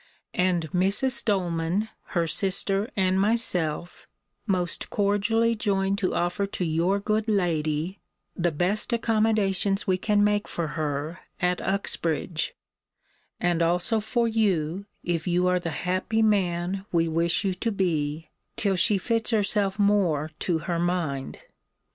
[0.33, 1.23] And Mrs.
[1.23, 4.07] Doleman, her sister, and myself,
[4.47, 7.99] most cordially join to offer to your good lady
[8.35, 12.55] the best accommodations we can make for her at Uxbridge
[13.39, 18.31] (and also for you, if you are the happy man we wish you to be),
[18.55, 21.37] till she fits herself more to her mind.